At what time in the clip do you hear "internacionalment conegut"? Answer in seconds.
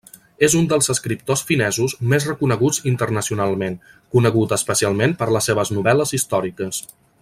2.93-4.59